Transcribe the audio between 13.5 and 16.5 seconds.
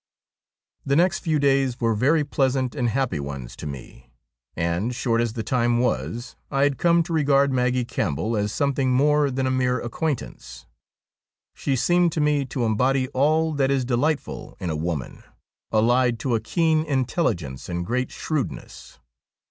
that is delightful in a woman, allied to a